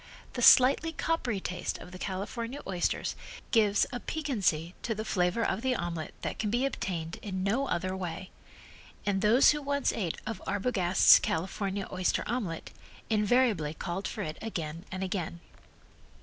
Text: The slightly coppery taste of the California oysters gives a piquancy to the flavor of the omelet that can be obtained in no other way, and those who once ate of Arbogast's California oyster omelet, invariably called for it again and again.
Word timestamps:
The 0.33 0.41
slightly 0.41 0.93
coppery 0.93 1.39
taste 1.39 1.77
of 1.77 1.91
the 1.91 1.99
California 1.99 2.59
oysters 2.65 3.15
gives 3.51 3.85
a 3.93 3.99
piquancy 3.99 4.73
to 4.81 4.95
the 4.95 5.05
flavor 5.05 5.43
of 5.45 5.61
the 5.61 5.75
omelet 5.75 6.15
that 6.23 6.39
can 6.39 6.49
be 6.49 6.65
obtained 6.65 7.19
in 7.21 7.43
no 7.43 7.67
other 7.67 7.95
way, 7.95 8.31
and 9.05 9.21
those 9.21 9.51
who 9.51 9.61
once 9.61 9.93
ate 9.93 10.17
of 10.25 10.41
Arbogast's 10.47 11.19
California 11.19 11.87
oyster 11.91 12.23
omelet, 12.25 12.71
invariably 13.11 13.75
called 13.75 14.07
for 14.07 14.23
it 14.23 14.39
again 14.41 14.85
and 14.91 15.03
again. 15.03 15.39